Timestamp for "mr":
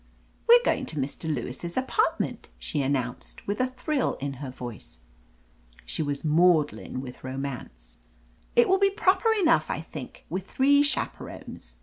0.95-1.31